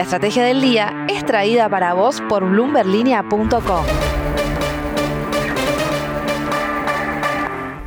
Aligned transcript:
La 0.00 0.04
estrategia 0.04 0.44
del 0.44 0.62
día 0.62 1.04
es 1.10 1.26
traída 1.26 1.68
para 1.68 1.92
vos 1.92 2.22
por 2.26 2.48
bloomberlinia.com. 2.48 3.84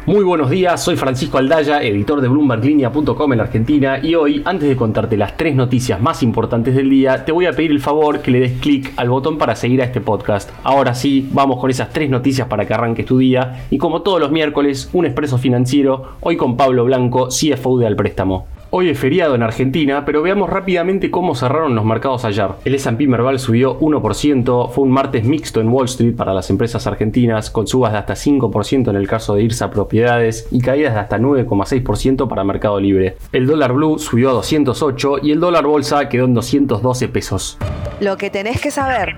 Muy 0.05 0.23
buenos 0.23 0.51
días, 0.51 0.83
soy 0.83 0.95
Francisco 0.95 1.39
Aldaya, 1.39 1.81
editor 1.81 2.21
de 2.21 2.27
BloombergLinea.com 2.27 3.33
en 3.33 3.41
Argentina 3.41 3.97
y 3.99 4.13
hoy, 4.13 4.43
antes 4.45 4.69
de 4.69 4.75
contarte 4.75 5.17
las 5.17 5.35
tres 5.37 5.55
noticias 5.55 5.99
más 5.99 6.21
importantes 6.21 6.75
del 6.75 6.91
día, 6.91 7.25
te 7.25 7.31
voy 7.31 7.47
a 7.47 7.53
pedir 7.53 7.71
el 7.71 7.79
favor 7.79 8.19
que 8.19 8.29
le 8.29 8.41
des 8.41 8.59
clic 8.59 8.93
al 8.95 9.09
botón 9.09 9.39
para 9.39 9.55
seguir 9.55 9.81
a 9.81 9.85
este 9.85 9.99
podcast. 9.99 10.51
Ahora 10.61 10.93
sí, 10.93 11.27
vamos 11.31 11.59
con 11.59 11.71
esas 11.71 11.89
tres 11.89 12.11
noticias 12.11 12.47
para 12.47 12.67
que 12.67 12.75
arranques 12.75 13.07
tu 13.07 13.17
día 13.17 13.65
y 13.71 13.79
como 13.79 14.03
todos 14.03 14.19
los 14.19 14.29
miércoles, 14.29 14.87
un 14.93 15.07
expreso 15.07 15.39
financiero, 15.39 16.09
hoy 16.19 16.37
con 16.37 16.57
Pablo 16.57 16.85
Blanco, 16.85 17.29
CFO 17.29 17.79
de 17.79 17.87
Al 17.87 17.95
Préstamo. 17.95 18.45
Hoy 18.75 18.89
es 18.89 18.97
feriado 18.97 19.35
en 19.35 19.43
Argentina, 19.43 20.03
pero 20.03 20.23
veamos 20.23 20.49
rápidamente 20.49 21.11
cómo 21.11 21.35
cerraron 21.35 21.75
los 21.75 21.85
mercados 21.85 22.25
ayer. 22.25 22.47
El 22.65 22.73
S&P 22.73 23.05
Merval 23.05 23.37
subió 23.37 23.79
1%, 23.79 24.71
fue 24.71 24.83
un 24.83 24.89
martes 24.89 25.25
mixto 25.25 25.61
en 25.61 25.69
Wall 25.69 25.85
Street 25.85 26.15
para 26.15 26.33
las 26.33 26.49
empresas 26.49 26.87
argentinas, 26.87 27.51
con 27.51 27.67
subas 27.67 27.91
de 27.91 27.99
hasta 27.99 28.15
5% 28.15 28.89
en 28.89 28.95
el 28.95 29.07
caso 29.07 29.35
de 29.35 29.43
irse 29.43 29.63
a 29.63 29.69
propiedades 29.69 30.47
y 30.49 30.59
caídas 30.59 30.95
de 30.95 31.01
hasta 31.01 31.19
9,6% 31.19 32.27
para 32.27 32.43
Mercado 32.43 32.79
Libre. 32.79 33.15
El 33.31 33.45
dólar 33.45 33.73
blue 33.73 33.99
subió 33.99 34.31
a 34.31 34.33
208 34.33 35.17
y 35.21 35.33
el 35.33 35.39
dólar 35.39 35.67
bolsa 35.67 36.09
quedó 36.09 36.25
en 36.25 36.33
212 36.33 37.09
pesos. 37.09 37.59
Lo 37.99 38.17
que 38.17 38.31
tenés 38.31 38.59
que 38.59 38.71
saber. 38.71 39.15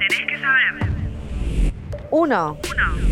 1. 2.11 2.57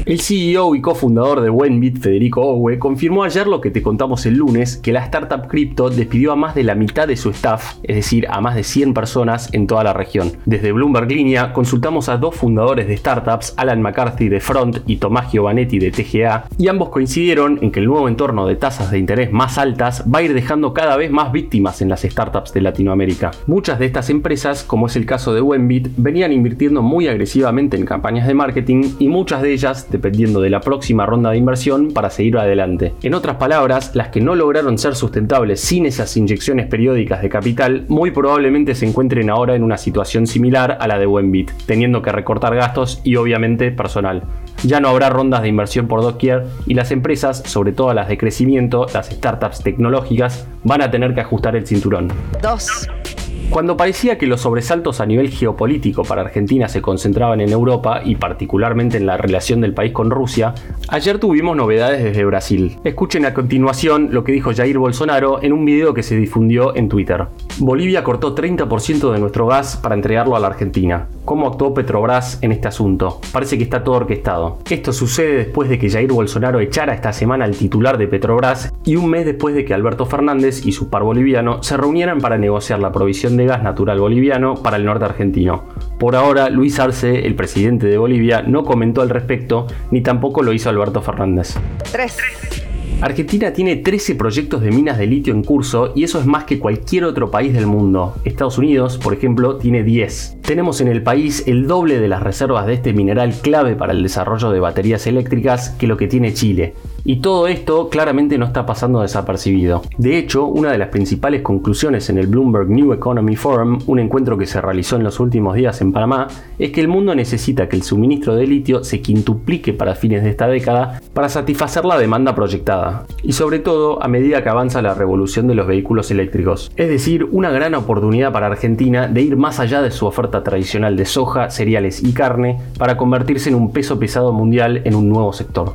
El 0.06 0.20
CEO 0.20 0.76
y 0.76 0.82
cofundador 0.82 1.42
de 1.42 1.50
Wenbit, 1.50 2.00
Federico 2.00 2.42
Owe, 2.42 2.78
confirmó 2.78 3.24
ayer 3.24 3.48
lo 3.48 3.62
que 3.62 3.72
te 3.72 3.82
contamos 3.82 4.26
el 4.26 4.36
lunes, 4.36 4.78
que 4.78 4.92
la 4.92 5.04
startup 5.06 5.48
cripto 5.48 5.90
despidió 5.90 6.34
a 6.34 6.36
más 6.36 6.56
de 6.56 6.64
la 6.64 6.76
mitad 6.76 7.08
de 7.08 7.16
su 7.16 7.30
staff, 7.30 7.76
es 7.84 7.96
decir, 7.96 8.28
a 8.30 8.42
más 8.42 8.56
de 8.56 8.64
100 8.64 8.94
personas 8.94 9.50
en 9.54 9.66
toda 9.66 9.84
la 9.84 9.94
región. 9.94 10.34
Desde 10.46 10.72
Bloomberg 10.74 11.10
Línea 11.10 11.54
consultamos 11.54 12.10
a 12.10 12.18
dos 12.18 12.36
fundadores 12.36 12.88
de 12.88 12.98
startups, 12.98 13.54
Alan 13.56 13.82
McCarthy 13.82 14.27
de 14.27 14.41
Front 14.41 14.80
y 14.88 14.98
Tomás 14.98 15.32
Giovanetti 15.32 15.80
de 15.80 15.91
TGA, 15.91 16.46
y 16.57 16.68
ambos 16.68 16.90
coincidieron 16.90 17.60
en 17.62 17.72
que 17.72 17.80
el 17.80 17.85
nuevo 17.85 18.07
entorno 18.07 18.46
de 18.46 18.55
tasas 18.55 18.91
de 18.91 19.00
interés 19.00 19.32
más 19.32 19.57
altas 19.57 20.04
va 20.13 20.20
a 20.20 20.24
ir 20.24 20.34
dejando 20.34 20.74
cada 20.74 20.98
vez 20.98 21.12
más 21.12 21.32
víctimas 21.32 21.82
en 21.82 21.90
las 21.90 22.02
startups 22.02 22.54
de 22.54 22.62
Latinoamérica. 22.62 23.32
Muchas 23.48 23.80
de 23.80 23.85
estas 23.85 24.10
empresas, 24.10 24.63
como 24.63 24.88
es 24.88 24.96
el 24.96 25.05
caso 25.05 25.34
de 25.34 25.41
Wenbit, 25.41 25.90
venían 25.98 26.34
invirtiendo 26.34 26.82
muy 26.82 27.07
agresivamente 27.07 27.78
en 27.78 27.85
campañas 27.85 28.28
de 28.28 28.34
marketing 28.34 28.84
y 28.99 29.08
muchas 29.08 29.41
de 29.41 29.54
ellas 29.54 29.88
dependiendo 29.91 30.41
de 30.41 30.49
la 30.49 30.62
próxima 30.62 31.05
ronda 31.05 31.32
de 31.32 31.38
inversión 31.38 31.91
para 31.94 32.10
seguir 32.10 32.38
adelante. 32.38 32.94
En 33.04 33.13
otras 33.13 33.38
palabras, 33.38 33.96
las 33.96 34.10
que 34.10 34.22
no 34.22 34.35
lograron 34.35 34.77
ser 34.77 34.96
sustentables 34.96 35.60
sin 35.60 35.85
esas 35.85 36.16
inyecciones 36.18 36.68
periódicas 36.68 37.22
de 37.22 37.30
capital 37.30 37.85
muy 37.88 38.12
probablemente 38.12 38.76
se 38.76 38.85
encuentren 38.85 39.30
ahora 39.30 39.55
en 39.55 39.63
una 39.63 39.77
situación 39.77 40.27
similar 40.27 40.77
a 40.80 40.88
la 40.88 41.00
de 41.00 41.08
Wenbit, 41.08 41.52
teniendo 41.66 42.02
que 42.02 42.12
recortar 42.12 42.55
gastos 42.55 43.02
y 43.04 43.16
obviamente 43.16 43.72
personal. 43.72 44.24
Ya 44.63 44.80
no 44.80 44.90
habrá 44.90 45.10
rondas 45.10 45.41
de 45.41 45.50
inversión 45.50 45.88
por 45.88 46.02
doquier 46.02 46.46
y 46.66 46.74
las 46.74 46.91
empresas, 46.91 47.44
sobre 47.46 47.74
todo 47.74 47.94
las 47.94 48.07
de 48.07 48.18
crecimiento, 48.18 48.85
las 48.94 49.07
startups 49.07 49.62
tecnológicas, 49.62 50.48
van 50.63 50.82
a 50.82 50.91
tener 50.91 51.13
que 51.13 51.22
ajustar 51.22 51.55
el 51.55 51.68
cinturón. 51.68 52.10
2. 52.41 53.23
Cuando 53.49 53.77
parecía 53.77 54.18
que 54.18 54.26
los 54.26 54.41
sobresaltos 54.41 54.99
a 54.99 55.05
nivel 55.05 55.30
geopolítico 55.30 56.04
para 56.04 56.22
Argentina 56.22 56.68
se 56.68 56.82
concentraban 56.82 57.40
en 57.40 57.52
Europa 57.52 58.02
y 58.04 58.16
particularmente 58.16 58.98
en 58.98 59.05
la 59.05 59.18
relación 59.18 59.62
del 59.62 59.74
país 59.74 59.91
con 59.91 60.10
Rusia, 60.10 60.55
ayer 60.88 61.20
tuvimos 61.20 61.55
novedades 61.55 62.04
desde 62.04 62.26
Brasil. 62.26 62.77
Escuchen 62.84 63.26
a 63.26 63.34
continuación 63.34 64.09
lo 64.12 64.24
que 64.24 64.31
dijo 64.31 64.53
Jair 64.56 64.80
Bolsonaro 64.80 65.41
en 65.44 65.53
un 65.53 65.66
video 65.66 65.94
que 65.94 66.03
se 66.03 66.16
difundió 66.16 66.75
en 66.75 66.90
Twitter. 66.90 67.25
Bolivia 67.59 68.03
cortó 68.03 68.34
30% 68.34 69.12
de 69.12 69.19
nuestro 69.19 69.46
gas 69.46 69.78
para 69.78 69.96
entregarlo 69.96 70.35
a 70.35 70.40
la 70.40 70.47
Argentina. 70.47 71.07
¿Cómo 71.25 71.47
actuó 71.47 71.74
Petrobras 71.74 72.40
en 72.41 72.52
este 72.52 72.68
asunto? 72.68 73.22
Parece 73.31 73.57
que 73.57 73.63
está 73.63 73.84
todo 73.84 73.96
orquestado. 73.96 74.57
Esto 74.69 74.91
sucede 74.91 75.38
después 75.38 75.69
de 75.69 75.80
que 75.80 75.90
Jair 75.90 76.12
Bolsonaro 76.12 76.59
echara 76.59 76.94
esta 76.94 77.13
semana 77.13 77.46
al 77.46 77.56
titular 77.56 77.97
de 77.97 78.07
Petrobras 78.07 78.73
y 78.84 78.96
un 78.96 79.09
mes 79.09 79.25
después 79.25 79.56
de 79.56 79.63
que 79.63 79.73
Alberto 79.73 80.06
Fernández 80.06 80.66
y 80.66 80.72
su 80.72 80.90
par 80.90 81.03
boliviano 81.03 81.63
se 81.63 81.78
reunieran 81.78 82.19
para 82.19 82.38
negociar 82.38 82.79
la 82.79 82.91
provisión 82.91 83.32
de 83.38 83.45
gas 83.45 83.63
natural 83.63 83.99
boliviano 83.99 84.55
para 84.55 84.77
el 84.77 84.85
norte 84.85 85.05
argentino. 85.05 85.66
Por 85.99 86.16
ahora, 86.16 86.49
Luis 86.49 86.79
Arce, 86.79 87.25
el 87.25 87.35
presidente 87.35 87.88
de 87.88 87.97
Bolivia, 87.97 88.41
no 88.41 88.63
comentó 88.63 89.01
al 89.01 89.09
respecto, 89.09 89.67
ni 89.91 90.01
tampoco 90.01 90.41
lo 90.44 90.53
hizo 90.53 90.69
Alberto 90.69 91.01
Fernández. 91.01 91.55
3. 91.91 92.62
Argentina 93.03 93.52
tiene 93.52 93.75
13 93.75 94.16
proyectos 94.16 94.62
de 94.62 94.72
minas 94.72 94.97
de 94.97 95.08
litio 95.08 95.34
en 95.34 95.44
curso 95.44 95.91
y 95.94 96.06
eso 96.06 96.22
es 96.22 96.25
más 96.25 96.46
que 96.46 96.58
cualquier 96.58 97.03
otro 97.03 97.30
país 97.30 97.53
del 97.53 97.68
mundo. 97.68 98.16
Estados 98.24 98.58
Unidos, 98.58 98.97
por 98.97 99.14
ejemplo, 99.14 99.58
tiene 99.58 99.84
10. 99.84 100.38
Tenemos 100.41 100.80
en 100.80 100.88
el 100.88 101.03
país 101.03 101.44
el 101.46 101.68
doble 101.68 102.00
de 102.00 102.08
las 102.08 102.24
reservas 102.24 102.66
de 102.66 102.75
este 102.75 102.94
mineral 102.94 103.34
clave 103.41 103.75
para 103.75 103.91
el 103.91 104.03
desarrollo 104.03 104.52
de 104.52 104.62
baterías 104.62 105.06
eléctricas 105.06 105.72
que 105.72 105.86
lo 105.86 105.97
que 105.97 106.08
tiene 106.08 106.34
Chile. 106.34 106.75
Y 107.03 107.18
todo 107.18 107.47
esto 107.47 107.90
claramente 107.90 108.38
no 108.38 108.46
está 108.46 108.66
pasando 108.66 109.02
desapercibido. 109.02 109.81
De 109.97 110.18
hecho, 110.18 110.46
una 110.46 110.72
de 110.72 110.78
las 110.78 110.88
principales 110.88 111.41
conclusiones 111.41 112.09
en 112.09 112.18
el 112.18 112.28
Bloomberg 112.28 112.70
New 112.70 112.94
Economy 112.94 113.35
Forum, 113.35 113.80
un 113.88 114.00
encuentro 114.00 114.38
que 114.38 114.46
se 114.46 114.62
realizó 114.62 114.96
en 114.96 115.03
los 115.03 115.20
últimos 115.20 115.56
días 115.56 115.81
en 115.81 115.91
Panamá, 115.91 116.30
es 116.58 116.72
que 116.72 116.80
el 116.80 116.88
mundo 116.88 117.14
necesita 117.14 117.68
que 117.68 117.75
el 117.75 117.84
suministro 117.84 118.35
de 118.38 118.47
litio 118.47 118.85
se 118.85 119.02
quintuplique 119.02 119.74
para 119.74 119.96
fines 119.96 120.24
de 120.24 120.30
esta 120.30 120.47
década 120.47 121.02
para 121.14 121.28
satisfacer 121.28 121.84
la 121.84 121.97
demanda 121.97 122.34
proyectada. 122.34 122.92
Y 123.21 123.33
sobre 123.33 123.59
todo 123.59 124.01
a 124.03 124.07
medida 124.07 124.43
que 124.43 124.49
avanza 124.49 124.81
la 124.81 124.93
revolución 124.93 125.47
de 125.47 125.55
los 125.55 125.67
vehículos 125.67 126.11
eléctricos. 126.11 126.71
Es 126.75 126.89
decir, 126.89 127.27
una 127.31 127.51
gran 127.51 127.75
oportunidad 127.75 128.31
para 128.31 128.47
Argentina 128.47 129.07
de 129.07 129.21
ir 129.21 129.37
más 129.37 129.59
allá 129.59 129.81
de 129.81 129.91
su 129.91 130.05
oferta 130.05 130.43
tradicional 130.43 130.95
de 130.95 131.05
soja, 131.05 131.49
cereales 131.49 132.03
y 132.03 132.13
carne 132.13 132.59
para 132.77 132.97
convertirse 132.97 133.49
en 133.49 133.55
un 133.55 133.71
peso 133.71 133.99
pesado 133.99 134.33
mundial 134.33 134.81
en 134.85 134.95
un 134.95 135.09
nuevo 135.09 135.33
sector. 135.33 135.71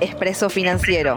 Expreso 0.00 0.50
Financiero. 0.50 1.16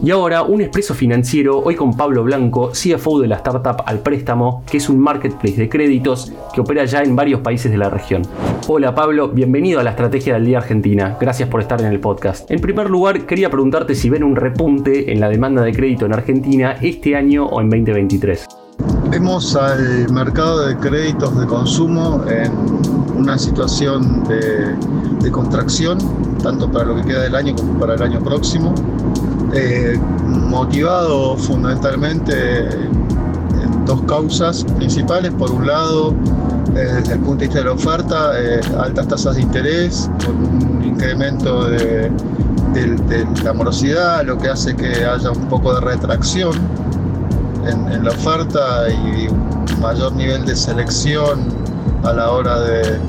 Y 0.00 0.12
ahora 0.12 0.42
un 0.42 0.60
expreso 0.60 0.94
financiero, 0.94 1.58
hoy 1.58 1.74
con 1.74 1.96
Pablo 1.96 2.22
Blanco, 2.22 2.70
CFO 2.70 3.20
de 3.20 3.26
la 3.26 3.34
startup 3.36 3.82
Al 3.84 3.98
Préstamo, 3.98 4.62
que 4.70 4.76
es 4.76 4.88
un 4.88 5.00
marketplace 5.00 5.56
de 5.56 5.68
créditos 5.68 6.32
que 6.54 6.60
opera 6.60 6.84
ya 6.84 7.02
en 7.02 7.16
varios 7.16 7.40
países 7.40 7.72
de 7.72 7.78
la 7.78 7.90
región. 7.90 8.22
Hola 8.68 8.94
Pablo, 8.94 9.28
bienvenido 9.28 9.80
a 9.80 9.82
la 9.82 9.90
Estrategia 9.90 10.34
del 10.34 10.44
Día 10.44 10.58
Argentina. 10.58 11.16
Gracias 11.20 11.48
por 11.48 11.60
estar 11.60 11.80
en 11.80 11.88
el 11.88 11.98
podcast. 11.98 12.48
En 12.48 12.60
primer 12.60 12.88
lugar, 12.88 13.26
quería 13.26 13.50
preguntarte 13.50 13.96
si 13.96 14.08
ven 14.08 14.22
un 14.22 14.36
repunte 14.36 15.12
en 15.12 15.18
la 15.18 15.28
demanda 15.28 15.62
de 15.62 15.72
crédito 15.72 16.06
en 16.06 16.12
Argentina 16.12 16.76
este 16.80 17.16
año 17.16 17.46
o 17.46 17.60
en 17.60 17.68
2023. 17.68 18.46
Vemos 19.10 19.56
al 19.56 20.12
mercado 20.12 20.68
de 20.68 20.76
créditos 20.76 21.36
de 21.40 21.46
consumo 21.46 22.24
en 22.28 22.52
una 23.16 23.36
situación 23.36 24.22
de, 24.28 24.76
de 25.24 25.32
contracción, 25.32 25.98
tanto 26.40 26.70
para 26.70 26.84
lo 26.84 26.96
que 26.96 27.02
queda 27.02 27.22
del 27.22 27.34
año 27.34 27.56
como 27.56 27.80
para 27.80 27.94
el 27.94 28.02
año 28.02 28.20
próximo, 28.20 28.74
eh, 29.54 29.98
motivado 30.26 31.36
fundamentalmente 31.36 32.68
en 32.68 33.84
dos 33.86 34.02
causas 34.02 34.64
principales. 34.76 35.32
Por 35.32 35.50
un 35.50 35.66
lado, 35.66 36.14
eh, 36.74 36.92
desde 36.94 37.14
el 37.14 37.20
punto 37.20 37.40
de 37.40 37.46
vista 37.46 37.58
de 37.60 37.64
la 37.64 37.72
oferta, 37.72 38.32
eh, 38.38 38.60
altas 38.78 39.08
tasas 39.08 39.36
de 39.36 39.42
interés, 39.42 40.10
con 40.24 40.36
un 40.36 40.84
incremento 40.84 41.64
de, 41.68 42.12
la 43.42 43.52
morosidad, 43.52 44.24
lo 44.24 44.38
que 44.38 44.48
hace 44.48 44.76
que 44.76 45.04
haya 45.04 45.30
un 45.32 45.48
poco 45.48 45.74
de 45.74 45.80
retracción 45.80 46.52
en, 47.66 48.04
la 48.04 48.10
oferta 48.10 48.88
y 48.88 49.26
un 49.26 49.80
mayor 49.80 50.12
nivel 50.12 50.44
de 50.44 50.54
selección 50.54 51.48
a 52.04 52.12
la 52.12 52.30
hora 52.30 52.60
de, 52.60 53.00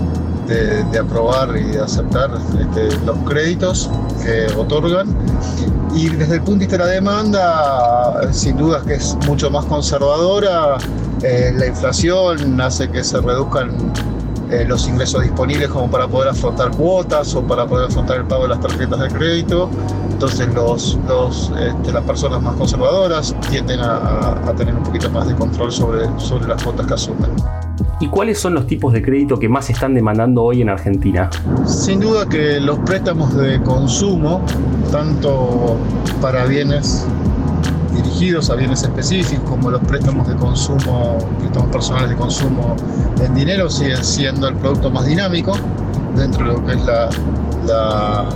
aprobar 0.99 1.55
y 1.55 1.77
aceptar 1.77 2.31
este, 2.59 3.05
los 3.05 3.17
créditos 3.19 3.91
que 4.23 4.47
otorgan. 4.57 5.07
Y 5.93 6.09
desde 6.09 6.35
el 6.35 6.41
punto 6.41 6.59
de 6.59 6.67
vista 6.67 6.77
de 6.77 6.83
la 6.83 6.89
demanda, 6.91 8.33
sin 8.33 8.57
duda 8.57 8.81
que 8.85 8.95
es 8.95 9.17
mucho 9.27 9.49
más 9.49 9.65
conservadora. 9.65 10.77
Eh, 11.23 11.51
la 11.55 11.67
inflación 11.67 12.61
hace 12.61 12.89
que 12.89 13.03
se 13.03 13.19
reduzcan 13.19 13.71
eh, 14.51 14.65
los 14.65 14.87
ingresos 14.87 15.23
disponibles 15.23 15.67
como 15.69 15.91
para 15.91 16.07
poder 16.07 16.29
afrontar 16.29 16.71
cuotas 16.71 17.35
o 17.35 17.43
para 17.43 17.67
poder 17.67 17.87
afrontar 17.87 18.17
el 18.17 18.25
pago 18.25 18.43
de 18.43 18.49
las 18.49 18.59
tarjetas 18.61 18.99
de 18.99 19.07
crédito. 19.09 19.69
Entonces 20.11 20.53
los, 20.53 20.97
los, 21.07 21.51
este, 21.59 21.91
las 21.91 22.03
personas 22.03 22.41
más 22.41 22.55
conservadoras 22.55 23.35
tienden 23.49 23.79
a, 23.79 24.39
a, 24.47 24.53
tener 24.55 24.75
un 24.75 24.83
poquito 24.83 25.09
más 25.11 25.27
de 25.27 25.35
control 25.35 25.71
sobre, 25.71 26.07
sobre 26.19 26.47
las 26.47 26.63
cuotas 26.63 26.87
que 26.87 26.93
asumen. 26.93 27.68
¿Y 28.01 28.07
cuáles 28.07 28.39
son 28.39 28.53
los 28.53 28.65
tipos 28.65 28.93
de 28.93 29.01
crédito 29.01 29.37
que 29.37 29.49
más 29.49 29.69
están 29.69 29.93
demandando 29.93 30.43
hoy 30.43 30.61
en 30.61 30.69
Argentina? 30.69 31.29
Sin 31.65 31.99
duda 31.99 32.25
que 32.27 32.59
los 32.59 32.79
préstamos 32.79 33.35
de 33.35 33.61
consumo, 33.61 34.41
tanto 34.89 35.77
para 36.21 36.45
bienes 36.45 37.05
dirigidos 37.93 38.49
a 38.49 38.55
bienes 38.55 38.83
específicos 38.83 39.49
como 39.49 39.69
los 39.69 39.81
préstamos 39.81 40.29
de 40.29 40.35
consumo, 40.35 41.17
préstamos 41.39 41.69
personales 41.71 42.09
de 42.11 42.15
consumo 42.15 42.77
en 43.21 43.35
dinero, 43.35 43.69
siguen 43.69 44.01
siendo 44.01 44.47
el 44.47 44.55
producto 44.55 44.89
más 44.89 45.05
dinámico 45.05 45.57
dentro 46.15 46.47
de 46.47 46.53
lo 46.53 46.65
que 46.65 46.73
es 46.73 46.85
la, 46.85 47.09
la 47.67 48.29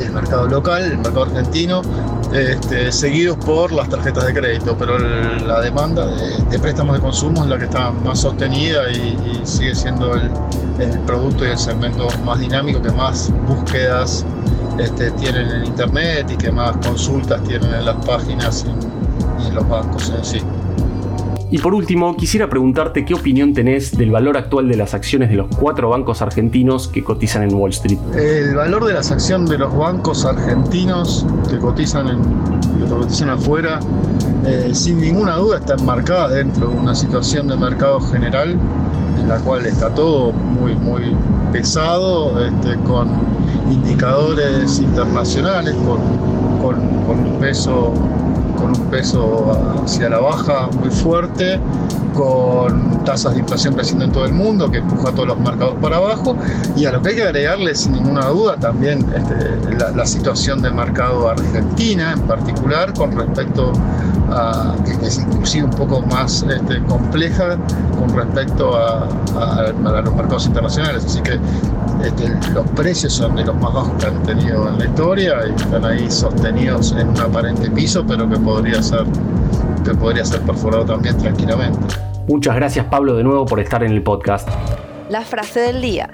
el 0.00 0.12
mercado 0.12 0.46
local, 0.46 0.82
el 0.82 0.98
mercado 0.98 1.24
argentino, 1.24 1.82
este, 2.32 2.92
seguidos 2.92 3.36
por 3.38 3.72
las 3.72 3.88
tarjetas 3.88 4.26
de 4.26 4.34
crédito, 4.34 4.76
pero 4.78 4.98
la 4.98 5.60
demanda 5.60 6.06
de, 6.06 6.58
préstamos 6.58 6.96
de 6.96 7.02
consumo 7.02 7.44
es 7.44 7.50
la 7.50 7.58
que 7.58 7.64
está 7.64 7.90
más 7.90 8.20
sostenida 8.20 8.90
y, 8.90 9.16
sigue 9.44 9.74
siendo 9.74 10.14
el, 10.14 10.30
producto 11.06 11.46
y 11.46 11.50
el 11.50 11.58
segmento 11.58 12.08
más 12.24 12.38
dinámico 12.38 12.82
que 12.82 12.90
más 12.90 13.32
búsquedas 13.46 14.26
este, 14.78 15.10
tienen 15.12 15.48
en 15.48 15.64
internet 15.66 16.28
y 16.30 16.36
que 16.36 16.50
más 16.50 16.76
consultas 16.78 17.42
tienen 17.44 17.72
en 17.72 17.86
las 17.86 18.04
páginas 18.04 18.64
y 19.42 19.46
en 19.48 19.54
los 19.54 19.68
bancos 19.68 20.12
en 20.14 20.24
sí. 20.24 20.42
Y 21.48 21.58
por 21.58 21.74
último, 21.74 22.16
quisiera 22.16 22.48
preguntarte 22.48 23.04
qué 23.04 23.14
opinión 23.14 23.54
tenés 23.54 23.96
del 23.96 24.10
valor 24.10 24.36
actual 24.36 24.68
de 24.68 24.76
las 24.76 24.94
acciones 24.94 25.30
de 25.30 25.36
los 25.36 25.46
cuatro 25.56 25.90
bancos 25.90 26.20
argentinos 26.20 26.88
que 26.88 27.04
cotizan 27.04 27.44
en 27.44 27.54
Wall 27.54 27.70
Street. 27.70 27.98
El 28.16 28.56
valor 28.56 28.84
de 28.84 28.94
las 28.94 29.12
acciones 29.12 29.48
de 29.50 29.58
los 29.58 29.74
bancos 29.76 30.24
argentinos 30.24 31.24
que 31.48 31.58
cotizan, 31.58 32.08
en, 32.08 32.20
que 32.80 32.90
cotizan 32.90 33.30
afuera, 33.30 33.78
eh, 34.44 34.70
sin 34.74 35.00
ninguna 35.00 35.36
duda 35.36 35.58
está 35.58 35.74
enmarcada 35.74 36.30
dentro 36.30 36.68
de 36.68 36.76
una 36.76 36.96
situación 36.96 37.46
de 37.46 37.56
mercado 37.56 38.00
general 38.00 38.58
en 39.20 39.28
la 39.28 39.38
cual 39.38 39.66
está 39.66 39.94
todo 39.94 40.32
muy, 40.32 40.74
muy 40.74 41.14
pesado, 41.52 42.44
este, 42.44 42.74
con 42.80 43.08
indicadores 43.70 44.80
internacionales, 44.80 45.74
con, 45.86 46.00
con 46.60 47.18
un 47.20 47.38
peso 47.38 47.92
con 48.56 48.70
un 48.70 48.86
peso 48.90 49.82
hacia 49.84 50.08
la 50.08 50.18
baja 50.18 50.68
muy 50.80 50.90
fuerte, 50.90 51.60
con 52.14 53.04
tasas 53.04 53.34
de 53.34 53.40
inflación 53.40 53.74
creciendo 53.74 54.04
en 54.04 54.12
todo 54.12 54.24
el 54.24 54.32
mundo, 54.32 54.70
que 54.70 54.78
empuja 54.78 55.10
a 55.10 55.12
todos 55.12 55.28
los 55.28 55.38
mercados 55.38 55.74
para 55.80 55.96
abajo, 55.98 56.36
y 56.74 56.86
a 56.86 56.92
lo 56.92 57.02
que 57.02 57.10
hay 57.10 57.16
que 57.16 57.22
agregarle 57.22 57.74
sin 57.74 57.92
ninguna 57.92 58.26
duda 58.26 58.56
también 58.56 59.06
este, 59.14 59.94
la, 59.94 60.06
situación 60.06 60.62
del 60.62 60.74
mercado 60.74 61.28
argentina 61.28 62.12
en 62.12 62.20
particular, 62.22 62.92
con 62.94 63.12
respecto 63.12 63.72
a 64.30 64.74
que 64.84 65.06
es 65.06 65.18
inclusive 65.18 65.64
un 65.64 65.70
poco 65.70 66.00
más 66.02 66.44
este, 66.48 66.82
compleja 66.84 67.56
con 67.98 68.14
respecto 68.14 68.76
a, 68.76 69.08
los 70.02 70.14
mercados 70.14 70.46
internacionales. 70.46 71.04
Así 71.04 71.20
que 71.20 71.38
este, 72.04 72.28
los 72.52 72.68
precios 72.70 73.12
son 73.12 73.36
de 73.36 73.44
los 73.44 73.54
más 73.56 73.72
bajos 73.72 73.92
que 73.98 74.06
han 74.06 74.22
tenido 74.22 74.68
en 74.68 74.78
la 74.78 74.84
historia 74.84 75.36
y 75.46 75.60
están 75.60 75.84
ahí 75.84 76.10
sostenidos 76.10 76.92
en 76.92 77.08
un 77.08 77.20
aparente 77.20 77.70
piso, 77.70 78.04
pero 78.06 78.28
que 78.28 78.36
podría 78.46 78.80
ser, 78.80 79.04
que 79.84 79.92
podría 79.92 80.24
ser 80.24 80.40
perforado 80.42 80.84
también 80.84 81.18
tranquilamente. 81.18 81.96
Muchas 82.28 82.54
gracias 82.54 82.86
Pablo 82.86 83.16
de 83.16 83.24
nuevo 83.24 83.44
por 83.44 83.58
estar 83.58 83.82
en 83.82 83.90
el 83.90 84.02
podcast. 84.02 84.48
La 85.10 85.22
frase 85.22 85.58
del 85.58 85.82
día. 85.82 86.08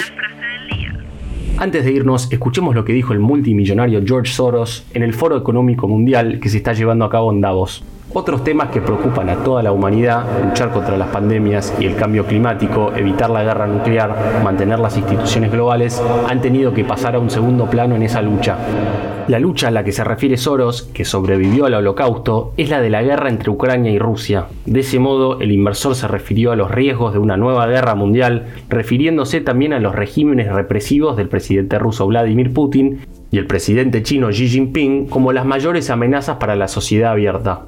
Antes 1.59 1.85
de 1.85 1.93
irnos, 1.93 2.33
escuchemos 2.33 2.75
lo 2.75 2.87
que 2.87 2.95
dijo 2.95 3.13
el 3.13 3.21
multimillonario 3.21 4.03
George 4.05 4.33
Soros 4.33 4.87
en 4.95 5.03
el 5.03 5.13
Foro 5.13 5.37
Económico 5.37 5.87
Mundial 5.87 6.41
que 6.41 6.49
se 6.49 6.57
está 6.57 6.73
llevando 6.73 7.05
a 7.05 7.11
cabo 7.11 7.31
en 7.33 7.43
Davos. 7.43 7.85
Otros 8.15 8.45
temas 8.45 8.69
que 8.69 8.83
preocupan 8.83 9.31
a 9.31 9.37
toda 9.37 9.63
la 9.63 9.73
humanidad, 9.73 10.27
luchar 10.45 10.71
contra 10.71 10.99
las 10.99 11.09
pandemias 11.09 11.75
y 11.81 11.87
el 11.87 11.97
cambio 11.97 12.27
climático, 12.27 12.93
evitar 12.95 13.31
la 13.31 13.43
guerra 13.43 13.67
nuclear, 13.67 14.43
mantener 14.45 14.79
las 14.81 14.99
instituciones 14.99 15.51
globales, 15.51 16.03
han 16.29 16.43
tenido 16.43 16.75
que 16.75 16.85
pasar 16.85 17.15
a 17.15 17.19
un 17.19 17.31
segundo 17.31 17.71
plano 17.71 17.97
en 17.97 18.03
esa 18.03 18.21
lucha. 18.21 18.59
La 19.29 19.39
lucha 19.39 19.69
a 19.69 19.71
la 19.71 19.83
que 19.83 19.93
se 19.93 20.05
refiere 20.05 20.37
Soros, 20.37 20.83
que 20.83 21.07
sobrevivió 21.07 21.65
al 21.65 21.73
holocausto, 21.73 22.53
es 22.59 22.69
la 22.69 22.83
de 22.83 22.91
la 22.91 23.03
guerra 23.03 23.31
entre 23.31 23.51
Ucrania 23.51 23.91
y 23.91 23.99
Rusia. 23.99 24.47
De 24.67 24.81
ese 24.81 24.99
modo, 24.99 25.41
el 25.41 25.51
inversor 25.51 25.95
se 25.95 26.07
refirió 26.07 26.53
a 26.53 26.57
los 26.57 26.71
riesgos 26.71 27.15
de 27.15 27.19
una 27.19 27.39
nueva 27.39 27.67
guerra 27.67 27.95
mundial, 27.95 28.47
refiriéndose 28.69 29.41
también 29.41 29.73
a 29.73 29.81
los 29.81 29.95
regímenes 29.95 30.53
represivos 30.53 31.17
del 31.17 31.29
presidente 31.29 31.79
ruso 31.79 32.07
Vladimir 32.07 32.53
Putin 32.53 33.01
y 33.31 33.39
el 33.39 33.47
presidente 33.47 34.03
chino 34.03 34.29
Xi 34.29 34.49
Jinping 34.49 35.07
como 35.07 35.33
las 35.33 35.47
mayores 35.47 35.89
amenazas 35.89 36.37
para 36.37 36.57
la 36.57 36.69
sociedad 36.69 37.13
abierta. 37.13 37.63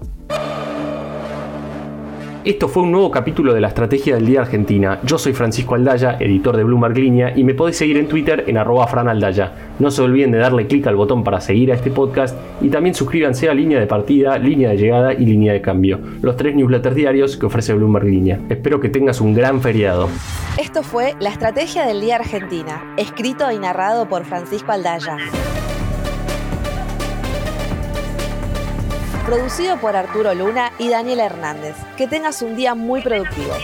Esto 2.45 2.69
fue 2.69 2.83
un 2.83 2.93
nuevo 2.93 3.11
capítulo 3.11 3.55
de 3.55 3.63
la 3.63 3.69
Estrategia 3.69 4.17
del 4.17 4.27
Día 4.27 4.43
Argentina. 4.43 5.01
Yo 5.03 5.17
soy 5.17 5.33
Francisco 5.33 5.77
Aldaya, 5.77 6.19
editor 6.21 6.59
de 6.59 6.65
Bloomberg 6.65 6.99
Línea, 6.99 7.33
y 7.35 7.43
me 7.43 7.55
podés 7.55 7.79
seguir 7.79 7.97
en 7.97 8.07
Twitter 8.07 8.45
en 8.47 8.59
arroba 8.59 8.87
franaldaya. 8.87 9.53
No 9.79 9.91
se 9.91 10.03
olviden 10.03 10.31
de 10.31 10.37
darle 10.37 10.67
clic 10.67 10.87
al 10.87 10.95
botón 10.95 11.25
para 11.25 11.41
seguir 11.41 11.73
a 11.73 11.75
este 11.75 11.91
podcast 11.91 12.37
y 12.61 12.69
también 12.69 12.95
suscríbanse 12.95 13.49
a 13.49 13.55
Línea 13.55 13.81
de 13.81 13.87
Partida, 13.87 14.37
Línea 14.37 14.69
de 14.69 14.77
Llegada 14.77 15.15
y 15.15 15.25
Línea 15.25 15.55
de 15.55 15.63
Cambio, 15.63 15.99
los 16.21 16.37
tres 16.37 16.55
newsletters 16.55 16.95
diarios 16.95 17.39
que 17.39 17.47
ofrece 17.47 17.73
Bloomberg 17.73 18.05
Línea. 18.05 18.39
Espero 18.51 18.79
que 18.79 18.91
tengas 18.91 19.23
un 19.23 19.33
gran 19.33 19.63
feriado. 19.63 20.11
Esto 20.61 20.83
fue 20.83 21.15
La 21.21 21.31
Estrategia 21.31 21.87
del 21.87 22.03
Día 22.03 22.17
Argentina, 22.17 22.93
escrito 22.99 23.51
y 23.53 23.59
narrado 23.59 24.07
por 24.07 24.27
Francisco 24.27 24.71
Aldaya. 24.71 25.17
Producido 29.25 29.79
por 29.79 29.97
Arturo 29.97 30.35
Luna 30.35 30.73
y 30.79 30.89
Daniel 30.89 31.21
Hernández. 31.21 31.77
Que 31.97 32.07
tengas 32.07 32.43
un 32.43 32.57
día 32.57 32.75
muy 32.75 33.01
productivo. 33.03 33.55